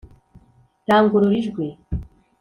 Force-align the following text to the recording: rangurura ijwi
rangurura 0.87 1.35
ijwi 1.41 1.65